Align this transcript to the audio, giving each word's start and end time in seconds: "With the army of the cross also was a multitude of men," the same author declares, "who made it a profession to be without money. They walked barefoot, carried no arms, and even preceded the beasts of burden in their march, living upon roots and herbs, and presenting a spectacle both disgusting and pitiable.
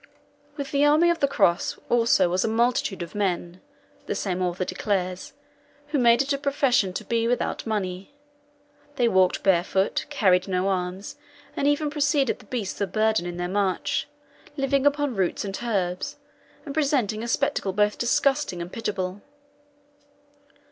"With 0.57 0.71
the 0.71 0.83
army 0.83 1.11
of 1.11 1.19
the 1.19 1.27
cross 1.27 1.77
also 1.87 2.27
was 2.27 2.43
a 2.43 2.47
multitude 2.47 3.03
of 3.03 3.13
men," 3.13 3.61
the 4.07 4.15
same 4.15 4.41
author 4.41 4.65
declares, 4.65 5.33
"who 5.89 5.99
made 5.99 6.23
it 6.23 6.33
a 6.33 6.39
profession 6.39 6.91
to 6.93 7.03
be 7.05 7.27
without 7.27 7.67
money. 7.67 8.11
They 8.95 9.07
walked 9.07 9.43
barefoot, 9.43 10.07
carried 10.09 10.47
no 10.47 10.69
arms, 10.69 11.17
and 11.55 11.67
even 11.67 11.91
preceded 11.91 12.39
the 12.39 12.45
beasts 12.45 12.81
of 12.81 12.91
burden 12.91 13.27
in 13.27 13.37
their 13.37 13.47
march, 13.47 14.07
living 14.57 14.87
upon 14.87 15.15
roots 15.15 15.45
and 15.45 15.59
herbs, 15.61 16.17
and 16.65 16.73
presenting 16.73 17.21
a 17.21 17.27
spectacle 17.27 17.71
both 17.71 17.99
disgusting 17.99 18.59
and 18.59 18.73
pitiable. 18.73 19.21